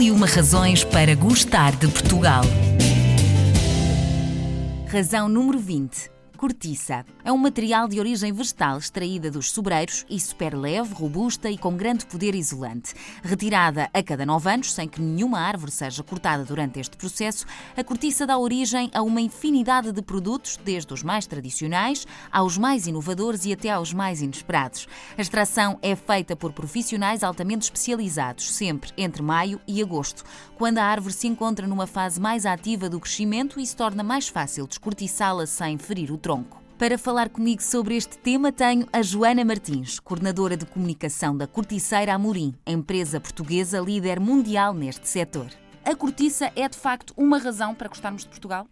E 0.00 0.10
uma 0.10 0.26
razões 0.26 0.82
para 0.82 1.14
gostar 1.14 1.76
de 1.76 1.86
Portugal. 1.86 2.42
Razão 4.90 5.28
número 5.28 5.58
20. 5.58 6.19
Cortiça. 6.40 7.04
É 7.22 7.30
um 7.30 7.36
material 7.36 7.86
de 7.86 8.00
origem 8.00 8.32
vegetal 8.32 8.78
extraída 8.78 9.30
dos 9.30 9.50
sobreiros 9.50 10.06
e 10.08 10.18
super 10.18 10.56
leve, 10.56 10.94
robusta 10.94 11.50
e 11.50 11.58
com 11.58 11.76
grande 11.76 12.06
poder 12.06 12.34
isolante. 12.34 12.94
Retirada 13.22 13.90
a 13.92 14.02
cada 14.02 14.24
nove 14.24 14.50
anos, 14.50 14.72
sem 14.72 14.88
que 14.88 15.02
nenhuma 15.02 15.38
árvore 15.38 15.70
seja 15.70 16.02
cortada 16.02 16.42
durante 16.42 16.80
este 16.80 16.96
processo, 16.96 17.44
a 17.76 17.84
cortiça 17.84 18.26
dá 18.26 18.38
origem 18.38 18.90
a 18.94 19.02
uma 19.02 19.20
infinidade 19.20 19.92
de 19.92 20.00
produtos, 20.00 20.56
desde 20.64 20.94
os 20.94 21.02
mais 21.02 21.26
tradicionais 21.26 22.06
aos 22.32 22.56
mais 22.56 22.86
inovadores 22.86 23.44
e 23.44 23.52
até 23.52 23.68
aos 23.68 23.92
mais 23.92 24.22
inesperados. 24.22 24.88
A 25.18 25.20
extração 25.20 25.78
é 25.82 25.94
feita 25.94 26.34
por 26.34 26.54
profissionais 26.54 27.22
altamente 27.22 27.64
especializados, 27.64 28.50
sempre 28.54 28.90
entre 28.96 29.20
maio 29.22 29.60
e 29.68 29.82
agosto, 29.82 30.24
quando 30.56 30.78
a 30.78 30.84
árvore 30.84 31.12
se 31.12 31.26
encontra 31.26 31.66
numa 31.66 31.86
fase 31.86 32.18
mais 32.18 32.46
ativa 32.46 32.88
do 32.88 32.98
crescimento 32.98 33.60
e 33.60 33.66
se 33.66 33.76
torna 33.76 34.02
mais 34.02 34.26
fácil 34.26 34.66
descortiçá-la 34.66 35.44
sem 35.44 35.76
ferir 35.76 36.10
o 36.10 36.16
tronco 36.16 36.29
tronco. 36.30 36.62
Para 36.78 36.96
falar 36.96 37.28
comigo 37.28 37.60
sobre 37.60 37.96
este 37.96 38.16
tema, 38.16 38.52
tenho 38.52 38.86
a 38.92 39.02
Joana 39.02 39.44
Martins, 39.44 39.98
coordenadora 39.98 40.56
de 40.56 40.64
comunicação 40.64 41.36
da 41.36 41.46
Corticeira 41.46 42.14
Amorim, 42.14 42.54
empresa 42.64 43.20
portuguesa 43.20 43.80
líder 43.80 44.20
mundial 44.20 44.72
neste 44.72 45.08
setor. 45.08 45.48
A 45.84 45.94
cortiça 45.96 46.52
é 46.54 46.68
de 46.68 46.78
facto 46.78 47.12
uma 47.16 47.36
razão 47.38 47.74
para 47.74 47.88
gostarmos 47.88 48.22
de 48.22 48.28
Portugal? 48.28 48.68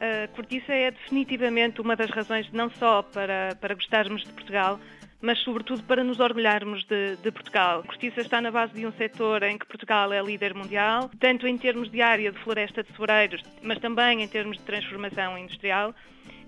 A 0.00 0.26
cortiça 0.34 0.72
é 0.72 0.90
definitivamente 0.90 1.80
uma 1.80 1.94
das 1.94 2.10
razões 2.10 2.50
não 2.52 2.68
só 2.68 3.02
para, 3.02 3.56
para 3.60 3.74
gostarmos 3.74 4.24
de 4.24 4.32
Portugal, 4.32 4.80
mas 5.20 5.38
sobretudo 5.40 5.82
para 5.82 6.04
nos 6.04 6.20
orgulharmos 6.20 6.84
de, 6.84 7.16
de, 7.16 7.30
Portugal. 7.30 7.80
A 7.80 7.82
cortiça 7.82 8.20
está 8.20 8.40
na 8.40 8.50
base 8.50 8.72
de 8.74 8.86
um 8.86 8.92
setor 8.92 9.42
em 9.42 9.58
que 9.58 9.66
Portugal 9.66 10.12
é 10.12 10.22
líder 10.22 10.54
mundial, 10.54 11.10
tanto 11.18 11.46
em 11.46 11.56
termos 11.58 11.90
de 11.90 12.00
área 12.00 12.30
de 12.30 12.38
floresta 12.38 12.82
de 12.82 12.92
floreiros, 12.92 13.42
mas 13.62 13.78
também 13.78 14.22
em 14.22 14.28
termos 14.28 14.56
de 14.56 14.62
transformação 14.62 15.36
industrial. 15.36 15.94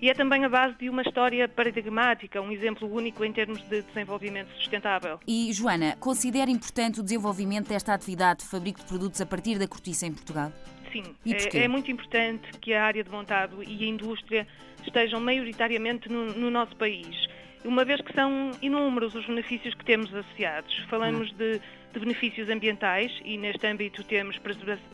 E 0.01 0.09
é 0.09 0.15
também 0.15 0.45
a 0.45 0.49
base 0.49 0.77
de 0.79 0.89
uma 0.89 1.03
história 1.03 1.47
paradigmática, 1.47 2.41
um 2.41 2.51
exemplo 2.51 2.91
único 2.91 3.23
em 3.23 3.33
termos 3.33 3.61
de 3.69 3.83
desenvolvimento 3.83 4.51
sustentável. 4.57 5.21
E, 5.27 5.53
Joana, 5.53 5.95
considera 5.97 6.51
importante 6.51 7.01
o 7.01 7.03
desenvolvimento 7.03 7.69
desta 7.69 7.93
atividade 7.93 8.41
de 8.41 8.47
fabrico 8.49 8.81
de 8.81 8.87
produtos 8.87 9.21
a 9.21 9.27
partir 9.27 9.59
da 9.59 9.69
cortiça 9.69 10.07
em 10.07 10.13
Portugal? 10.13 10.51
Sim, 10.91 11.03
é, 11.27 11.65
é, 11.65 11.69
muito 11.69 11.91
importante 11.91 12.51
que 12.61 12.73
a 12.73 12.85
área 12.85 13.05
de 13.05 13.11
montado 13.11 13.63
e 13.63 13.85
a 13.85 13.87
indústria 13.87 14.47
estejam 14.83 15.21
maioritariamente 15.21 16.09
no, 16.09 16.33
no 16.33 16.51
nosso 16.51 16.75
país 16.77 17.29
uma 17.65 17.85
vez 17.85 18.01
que 18.01 18.13
são 18.13 18.51
inúmeros 18.63 19.15
os 19.15 19.27
benefícios 19.27 19.75
que 19.75 19.85
temos 19.85 20.15
associados. 20.15 20.77
Falamos 20.89 21.31
de, 21.33 21.61
de, 21.93 22.01
benefícios 22.01 22.49
ambientais 22.49 23.13
e 23.25 23.37
neste 23.37 23.67
âmbito 23.67 24.03
temos 24.05 24.39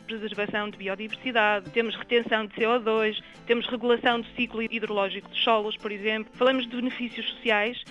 preservação 0.05 0.69
de 0.69 0.77
biodiversidade, 0.77 1.69
temos 1.71 1.95
retenção 1.95 2.45
de 2.45 2.53
CO2, 2.55 3.21
temos 3.45 3.65
regulação 3.67 4.19
do 4.19 4.27
ciclo 4.35 4.61
hidrológico 4.61 5.29
dos 5.29 5.43
solos, 5.43 5.77
por 5.77 5.91
exemplo. 5.91 6.31
Falamos 6.35 6.67
de 6.67 6.75
benefícios 6.75 7.29
sociais, 7.29 7.83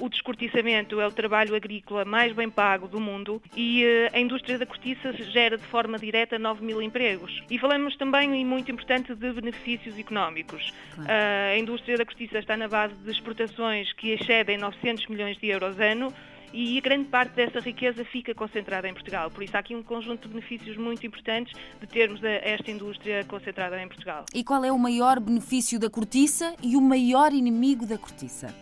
o 0.00 0.08
descortiçamento 0.08 1.00
é 1.00 1.06
o 1.06 1.12
trabalho 1.12 1.54
agrícola 1.54 2.04
mais 2.04 2.32
bem 2.32 2.50
pago 2.50 2.88
do 2.88 3.00
mundo 3.00 3.42
e 3.56 3.84
eh, 3.84 4.10
a 4.12 4.20
indústria 4.20 4.58
da 4.58 4.66
cortiça 4.66 5.12
gera 5.12 5.56
de 5.56 5.64
forma 5.64 5.98
direta 5.98 6.38
9 6.38 6.64
mil 6.64 6.82
empregos. 6.82 7.42
E 7.50 7.58
falamos 7.58 7.96
também, 7.96 8.40
e 8.40 8.44
muito 8.44 8.70
importante, 8.70 9.14
de 9.14 9.32
benefícios 9.32 9.98
económicos. 9.98 10.72
Claro. 10.94 11.10
Eh, 11.10 11.54
a 11.54 11.58
indústria 11.58 11.96
da 11.96 12.04
cortiça 12.04 12.38
está 12.38 12.56
na 12.56 12.68
base 12.68 12.94
de 12.94 13.10
exportações 13.10 13.92
que 13.92 14.10
excedem 14.10 14.58
900 14.58 15.06
milhões 15.06 15.36
de 15.38 15.48
euros 15.48 15.78
ano, 15.78 16.12
e 16.54 16.80
grande 16.80 17.08
parte 17.08 17.32
dessa 17.32 17.58
riqueza 17.58 18.04
fica 18.04 18.32
concentrada 18.32 18.88
em 18.88 18.94
Portugal. 18.94 19.28
Por 19.28 19.42
isso 19.42 19.56
há 19.56 19.60
aqui 19.60 19.74
um 19.74 19.82
conjunto 19.82 20.28
de 20.28 20.34
benefícios 20.34 20.76
muito 20.76 21.04
importantes 21.04 21.52
de 21.80 21.86
termos 21.88 22.22
esta 22.22 22.70
indústria 22.70 23.24
concentrada 23.24 23.82
em 23.82 23.88
Portugal. 23.88 24.24
E 24.32 24.44
qual 24.44 24.64
é 24.64 24.70
o 24.70 24.78
maior 24.78 25.18
benefício 25.18 25.80
da 25.80 25.90
cortiça 25.90 26.54
e 26.62 26.76
o 26.76 26.80
maior 26.80 27.32
inimigo 27.32 27.84
da 27.84 27.98
cortiça? 27.98 28.54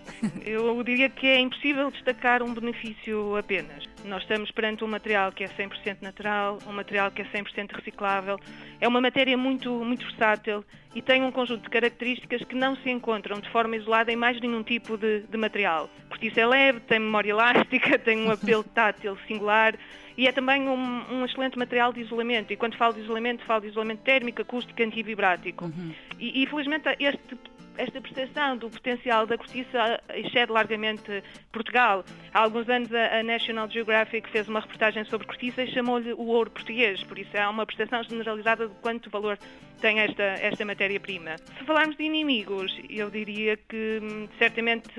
Eu 0.43 0.83
diria 0.83 1.11
que 1.11 1.27
é 1.27 1.39
impossível 1.39 1.91
destacar 1.91 2.43
um 2.43 2.55
benefício 2.55 3.37
apenas. 3.37 3.92
Nós 4.05 4.23
estamos 4.23 4.51
perante 4.51 4.83
um 4.85 4.89
material 4.89 5.33
que 5.33 5.45
é 5.45 5.49
100% 5.49 5.99
natural, 6.03 6.59
um 6.67 6.73
material 6.73 7.11
que 7.11 7.23
é 7.23 7.25
100% 7.25 7.73
reciclável. 7.73 8.39
É 8.81 8.89
uma 8.89 9.01
matéria 9.01 9.37
muito, 9.37 9.73
muito 9.85 10.05
versátil 10.05 10.65
e 10.95 11.01
tem 11.01 11.23
um 11.23 11.31
conjunto 11.31 11.63
de 11.63 11.71
características 11.71 12.43
que 12.45 12.55
não 12.55 12.77
se 12.77 12.91
encontram 12.91 13.41
de 13.41 13.49
forma 13.51 13.77
isolada 13.77 14.13
em 14.13 14.17
mais 14.17 14.41
nenhum 14.41 14.63
tipo 14.63 14.97
de, 14.97 15.21
de 15.21 15.37
material. 15.37 15.89
Cortiça 16.09 16.41
é 16.41 16.47
leve, 16.47 16.81
tem 16.81 16.99
memória 16.99 17.31
elástica, 17.33 17.99
tem 17.99 18.27
um 18.27 18.31
apelo 18.31 18.65
tátil 18.65 19.17
singular 19.27 19.75
e 20.17 20.27
é 20.27 20.33
também 20.33 20.69
um, 20.69 21.15
um, 21.15 21.25
excelente 21.25 21.59
material 21.59 21.93
de 21.93 22.01
isolamento. 22.01 22.53
E 22.53 22.57
quando 22.57 22.77
falo 22.77 22.95
de 22.95 23.01
isolamento, 23.01 23.45
falo 23.45 23.63
de 23.63 23.69
isolamento 23.69 24.01
térmico, 24.01 24.43
acústico, 24.43 24.83
antivibrático. 24.83 25.65
Uhum. 25.65 25.95
E, 26.19 26.43
e, 26.43 26.47
felizmente 26.47 26.89
este 27.01 27.37
esta 27.77 28.01
percepção 28.01 28.57
do 28.57 28.71
potencial 28.71 29.27
da 29.27 29.37
cortiça 29.37 30.01
excede 30.15 30.53
largamente 30.53 31.23
Portugal. 31.51 32.05
Há 32.33 32.41
alguns 32.41 32.69
anos 32.69 32.93
a 32.93 33.23
National 33.23 33.71
Geographic 33.71 34.29
fez 34.31 34.49
uma 34.49 34.61
reportagem 34.61 35.05
sobre 35.05 35.27
cortiça 35.27 35.63
e 35.63 35.71
chamou-lhe 35.73 36.13
o 36.13 36.27
ouro 36.27 36.51
português, 36.51 37.03
por 37.05 37.19
isso 37.19 37.37
há 37.37 37.49
uma 37.49 37.67
percepção 37.67 38.03
generalizada 38.03 38.69
de 38.69 38.75
quanto 38.77 39.11
valor 39.11 39.39
tem 39.81 40.01
esta, 40.01 40.23
esta 40.23 40.65
matéria-prima. 40.65 41.37
Se 41.59 41.65
falarmos 41.65 41.97
de 41.97 42.05
inimigos, 42.05 42.73
eu 42.89 43.11
diria 43.11 43.57
que 43.57 44.01
hum, 44.03 44.29
certamente 44.39 44.93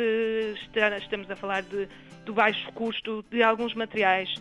estamos 1.01 1.29
a 1.29 1.35
falar 1.35 1.61
de, 1.63 1.87
do 2.25 2.33
baixo 2.33 2.71
custo 2.73 3.23
de 3.29 3.41
alguns 3.41 3.73
materiais 3.73 4.33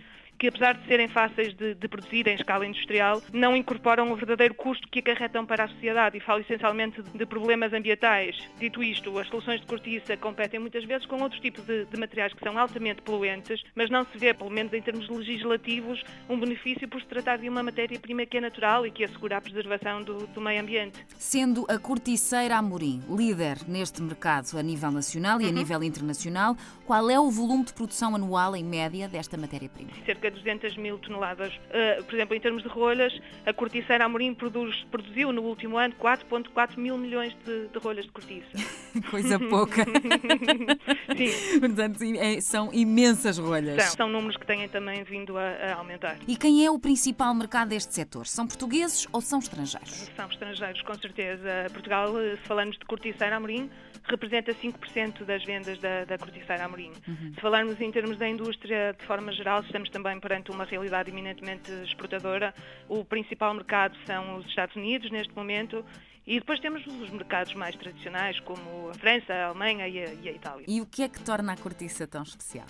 que 0.42 0.48
apesar 0.48 0.74
de 0.74 0.84
serem 0.88 1.06
fáceis 1.06 1.54
de, 1.54 1.72
de, 1.72 1.86
produzir 1.86 2.26
em 2.26 2.34
escala 2.34 2.66
industrial, 2.66 3.22
não 3.32 3.56
incorporam 3.56 4.10
o 4.10 4.16
verdadeiro 4.16 4.52
custo 4.54 4.88
que 4.88 4.98
acarretam 4.98 5.46
para 5.46 5.62
a 5.62 5.68
sociedade 5.68 6.18
e 6.18 6.20
falo 6.20 6.40
essencialmente 6.40 7.00
de 7.00 7.24
problemas 7.24 7.72
ambientais. 7.72 8.36
Dito 8.58 8.82
isto, 8.82 9.16
as 9.20 9.28
soluções 9.28 9.60
de 9.60 9.68
cortiça 9.68 10.16
competem 10.16 10.58
muitas 10.58 10.84
vezes 10.84 11.06
com 11.06 11.22
outros 11.22 11.40
tipos 11.40 11.64
de, 11.64 11.84
de 11.84 11.96
materiais 11.96 12.32
que 12.32 12.42
são 12.42 12.58
altamente 12.58 13.02
poluentes, 13.02 13.62
mas 13.76 13.88
não 13.88 14.04
se 14.04 14.18
vê, 14.18 14.34
pelo 14.34 14.50
menos 14.50 14.72
em 14.72 14.82
termos 14.82 15.08
legislativos, 15.08 16.02
um 16.28 16.40
benefício 16.40 16.88
por 16.88 17.00
se 17.00 17.06
tratar 17.06 17.38
de 17.38 17.48
uma 17.48 17.62
matéria-prima 17.62 18.26
que 18.26 18.38
é 18.38 18.40
natural 18.40 18.84
e 18.84 18.90
que 18.90 19.04
assegura 19.04 19.36
a 19.36 19.40
preservação 19.40 20.02
do, 20.02 20.26
do 20.26 20.40
meio 20.40 20.60
ambiente. 20.60 20.98
Sendo 21.16 21.64
a 21.68 21.78
corticeira 21.78 22.56
Amorim 22.56 23.00
líder 23.08 23.58
neste 23.68 24.02
mercado 24.02 24.58
a 24.58 24.62
nível 24.62 24.90
nacional 24.90 25.40
e 25.40 25.44
uhum. 25.44 25.50
a 25.50 25.52
nível 25.52 25.84
internacional, 25.84 26.56
qual 26.84 27.08
é 27.08 27.20
o 27.20 27.30
volume 27.30 27.64
de 27.64 27.72
produção 27.72 28.16
anual 28.16 28.56
em 28.56 28.64
média 28.64 29.06
desta 29.06 29.36
matéria-prima? 29.36 29.92
Cerca 30.04 30.31
200 30.32 30.76
mil 30.76 30.98
toneladas. 30.98 31.52
Uh, 31.54 32.02
por 32.04 32.14
exemplo, 32.14 32.36
em 32.36 32.40
termos 32.40 32.62
de 32.62 32.68
rolhas, 32.68 33.12
a 33.46 33.52
corticeira 33.52 34.04
Amorim 34.04 34.34
produz, 34.34 34.84
produziu 34.90 35.32
no 35.32 35.42
último 35.42 35.78
ano 35.78 35.94
4,4 36.00 36.76
mil 36.76 36.98
milhões 36.98 37.34
de, 37.44 37.68
de, 37.68 37.78
rolhas 37.78 38.04
de 38.04 38.10
cortiça. 38.10 38.48
Coisa 39.10 39.38
pouca. 39.38 39.84
Sim. 41.16 41.60
Portanto, 41.60 41.98
é, 42.02 42.40
são 42.40 42.70
imensas 42.72 43.38
rolhas. 43.38 43.82
São, 43.84 43.96
são 43.96 44.08
números 44.08 44.36
que 44.36 44.46
têm 44.46 44.68
também 44.68 45.02
vindo 45.04 45.36
a, 45.36 45.42
a, 45.42 45.74
aumentar. 45.74 46.16
E 46.26 46.36
quem 46.36 46.64
é 46.64 46.70
o 46.70 46.78
principal 46.78 47.34
mercado 47.34 47.68
deste 47.68 47.94
setor? 47.94 48.26
São 48.26 48.46
portugueses 48.46 49.06
ou 49.12 49.20
são 49.20 49.38
estrangeiros? 49.38 50.10
São 50.16 50.28
estrangeiros, 50.28 50.82
com 50.82 50.94
certeza. 50.94 51.66
Portugal, 51.72 52.12
se 52.12 52.48
falamos 52.48 52.78
de 52.78 52.84
corticeira 52.84 53.36
Amorim, 53.36 53.70
representa 54.04 54.52
5% 54.54 55.24
das 55.24 55.44
vendas 55.44 55.78
da, 55.78 56.04
da 56.04 56.18
corticeira 56.18 56.64
Amorim. 56.64 56.92
Uhum. 57.06 57.32
Se 57.34 57.40
falarmos 57.40 57.80
em 57.80 57.90
termos 57.90 58.18
da 58.18 58.28
indústria, 58.28 58.94
de 58.98 59.06
forma 59.06 59.32
geral, 59.32 59.60
estamos 59.60 59.88
também 59.90 60.11
perante 60.20 60.50
uma 60.50 60.64
realidade 60.64 61.10
eminentemente 61.10 61.70
exportadora. 61.84 62.54
O 62.88 63.04
principal 63.04 63.52
mercado 63.54 63.96
são 64.06 64.36
os 64.36 64.46
Estados 64.46 64.74
Unidos, 64.76 65.10
neste 65.10 65.34
momento, 65.34 65.84
e 66.26 66.38
depois 66.38 66.60
temos 66.60 66.86
os 66.86 67.10
mercados 67.10 67.54
mais 67.54 67.74
tradicionais, 67.76 68.38
como 68.40 68.90
a 68.90 68.94
França, 68.94 69.32
a 69.32 69.46
Alemanha 69.46 69.88
e 69.88 69.98
a, 69.98 70.14
e 70.14 70.28
a 70.28 70.32
Itália. 70.32 70.64
E 70.68 70.80
o 70.80 70.86
que 70.86 71.02
é 71.02 71.08
que 71.08 71.20
torna 71.20 71.52
a 71.52 71.56
cortiça 71.56 72.06
tão 72.06 72.22
especial? 72.22 72.66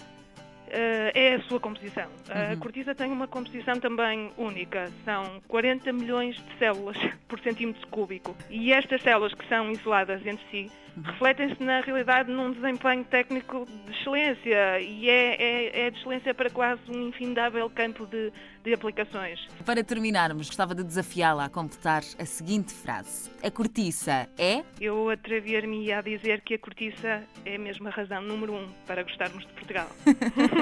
Uh, 0.73 1.13
é 1.13 1.35
a 1.35 1.43
sua 1.43 1.61
composição. 1.61 2.07
Uhum. 2.07 2.53
A 2.53 2.57
cortiça 2.57 2.95
tem 2.95 3.13
uma 3.13 3.29
composição 3.29 3.75
também 3.79 4.33
única. 4.39 4.91
São 5.05 5.43
40 5.47 5.93
milhões 5.93 6.35
de 6.37 6.59
células 6.59 6.97
por 7.29 7.39
centímetro 7.41 7.87
cúbico. 7.89 8.35
E 8.49 8.73
estas 8.73 9.03
células 9.03 9.35
que 9.35 9.47
são 9.49 9.71
isoladas 9.71 10.25
entre 10.25 10.45
si 10.51 10.71
refletem-se 11.01 11.63
na 11.63 11.81
realidade 11.81 12.31
num 12.31 12.53
desempenho 12.53 13.05
técnico 13.05 13.67
de 13.87 13.93
excelência 13.93 14.81
e 14.81 15.09
é, 15.09 15.43
é, 15.43 15.87
é 15.87 15.91
de 15.91 15.99
excelência 15.99 16.35
para 16.35 16.51
quase 16.51 16.83
um 16.89 17.09
infindável 17.09 17.69
campo 17.71 18.07
de, 18.07 18.33
de 18.63 18.75
aplicações. 18.75 19.41
Para 19.65 19.83
terminarmos, 19.83 20.49
gostava 20.49 20.75
de 20.75 20.85
desafiá-la 20.85 21.47
a 21.47 21.49
completar 21.49 22.03
a 22.19 22.25
seguinte 22.25 22.73
frase: 22.73 23.31
A 23.43 23.51
cortiça 23.51 24.29
é? 24.39 24.63
Eu 24.81 25.09
atrever-me 25.11 25.93
a 25.93 26.01
dizer 26.01 26.43
que 26.43 26.55
a 26.55 26.59
cortiça 26.59 27.23
é 27.45 27.59
mesmo 27.59 27.89
a 27.89 27.91
razão 27.91 28.23
número 28.23 28.55
um 28.55 28.69
para 28.87 29.03
gostarmos 29.03 29.47
de 29.47 29.53
Portugal. 29.55 29.89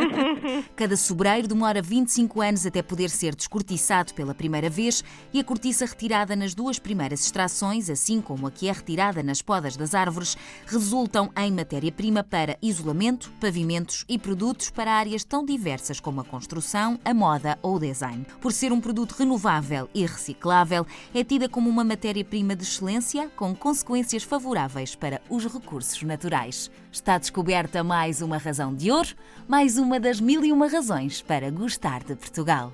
Cada 0.76 0.97
sobreiro 0.97 1.49
demora 1.49 1.82
25 1.82 2.41
anos 2.41 2.67
até 2.67 2.82
poder 2.82 3.11
ser 3.11 3.35
descortiçado 3.35 4.14
pela 4.14 4.35
primeira 4.35 4.70
vez 4.70 5.05
e 5.32 5.41
a 5.41 5.44
cortiça 5.44 5.85
retirada 5.85 6.35
nas 6.35 6.55
duas 6.55 6.79
primeiras 6.79 7.25
extrações, 7.25 7.91
assim 7.91 8.20
como 8.20 8.47
a 8.47 8.50
que 8.50 8.69
é 8.69 8.73
retirada 8.73 9.23
nas 9.23 9.43
podas 9.43 9.76
das 9.76 9.94
árvores, 9.94 10.37
resultam 10.67 11.31
em 11.37 11.52
matéria-prima 11.52 12.23
para 12.23 12.56
isolamento, 12.62 13.32
pavimentos 13.41 14.05
e 14.08 14.19
produtos 14.19 14.70
para 14.70 14.93
áreas 14.93 15.25
tão 15.25 15.44
diversas 15.44 16.00
como 16.00 16.20
a 16.20 16.25
construção, 16.25 16.99
a 17.05 17.14
moda 17.14 17.58
ou 17.62 17.76
o 17.76 17.81
design. 17.81 18.26
Por 18.41 18.53
ser 18.53 18.73
um 18.73 18.81
produto 18.81 19.12
renovável 19.12 19.88
e 19.94 20.05
reciclável, 20.06 20.87
é 21.14 21.23
tida 21.25 21.49
como 21.49 21.69
uma 21.69 21.85
matéria-prima 21.85 22.56
de 22.56 22.62
excelência 22.62 23.29
com 23.37 23.55
consequências 23.55 24.23
favoráveis 24.23 24.94
para 24.94 25.20
os 25.29 25.44
recursos 25.44 26.03
naturais. 26.03 26.70
Está 26.93 27.19
descoberta 27.19 27.85
mais 27.85 28.20
uma 28.20 28.37
razão 28.37 28.75
de 28.75 28.91
ouro, 28.91 29.14
mais 29.46 29.79
uma 29.91 29.99
das 29.99 30.21
mil 30.21 30.45
e 30.45 30.53
uma 30.53 30.69
razões 30.69 31.21
para 31.21 31.51
gostar 31.51 32.05
de 32.05 32.15
Portugal. 32.15 32.73